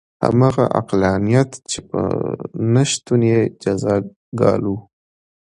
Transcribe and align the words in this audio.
همغه 0.25 0.65
عقلانیت 0.79 1.51
چې 1.69 1.79
په 1.89 2.01
نه 2.73 2.83
شتون 2.91 3.21
یې 3.31 3.39
جزا 3.63 3.95
ګالو. 4.39 4.75